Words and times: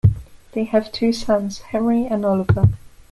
They 0.53 0.63
have 0.63 0.91
two 0.91 1.13
sons, 1.13 1.59
Henry 1.59 2.07
and 2.07 2.25
Oliver. 2.25 2.69